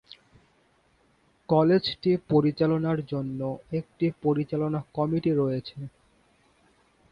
[1.49, 3.39] কলেজটি পরিচালনার জন্য
[3.79, 5.77] একটি পরিচালনা কমিটি রয়েছে।